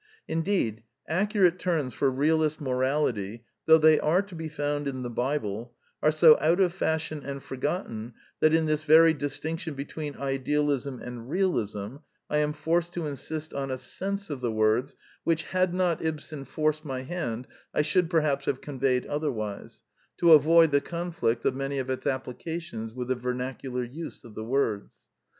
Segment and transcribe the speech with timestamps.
[0.27, 5.11] In deed, accurate terms for realist morality, though they are to be found in the
[5.11, 10.99] Bible, are so out of fashion and forgotten that in this very distinction between idealism
[10.99, 11.97] and realism,
[12.31, 16.03] I am forced to in sist on a sense of the words which, had not
[16.03, 19.05] Ibsen The Lesson of the Plays 185 forced my hand, I should perhaps have conveyed
[19.05, 19.83] otherwise,
[20.17, 24.43] to avoid the conflict of many of its applications with the vernacular use of the
[24.45, 24.95] words.